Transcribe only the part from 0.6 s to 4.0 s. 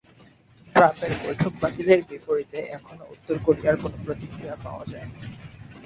ট্রাম্পের বৈঠক বাতিলের বিপরীতে এখনো উত্তর কোরিয়ার কোনো